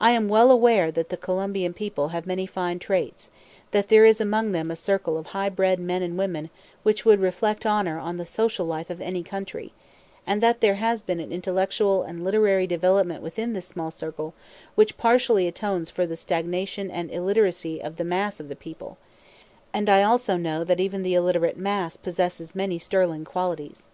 I 0.00 0.12
am 0.12 0.28
well 0.30 0.50
aware 0.50 0.90
that 0.90 1.10
the 1.10 1.16
Colombian 1.18 1.74
people 1.74 2.08
have 2.08 2.26
many 2.26 2.46
fine 2.46 2.78
traits; 2.78 3.28
that 3.72 3.88
there 3.90 4.06
is 4.06 4.18
among 4.18 4.52
them 4.52 4.70
a 4.70 4.74
circle 4.76 5.18
of 5.18 5.26
high 5.26 5.50
bred 5.50 5.78
men 5.78 6.00
and 6.00 6.16
women 6.16 6.48
which 6.84 7.04
would 7.04 7.20
reflect 7.20 7.66
honor 7.66 7.98
on 7.98 8.16
the 8.16 8.24
social 8.24 8.64
life 8.64 8.88
of 8.88 9.02
any 9.02 9.22
country; 9.22 9.74
and 10.26 10.42
that 10.42 10.62
there 10.62 10.76
has 10.76 11.02
been 11.02 11.20
an 11.20 11.30
intellectual 11.32 12.02
and 12.02 12.24
literary 12.24 12.66
development 12.66 13.22
within 13.22 13.52
this 13.52 13.66
small 13.66 13.90
circle 13.90 14.32
which 14.74 14.96
partially 14.96 15.46
atones 15.46 15.90
for 15.90 16.06
the 16.06 16.16
stagnation 16.16 16.90
and 16.90 17.10
illiteracy 17.12 17.78
of 17.78 17.96
the 17.98 18.04
mass 18.04 18.40
of 18.40 18.48
the 18.48 18.56
people; 18.56 18.96
and 19.74 19.90
I 19.90 20.02
also 20.02 20.38
know 20.38 20.64
that 20.64 20.80
even 20.80 21.02
the 21.02 21.12
illiterate 21.12 21.58
mass 21.58 21.98
possesses 21.98 22.54
many 22.54 22.78
sterling 22.78 23.26
qualities. 23.26 23.90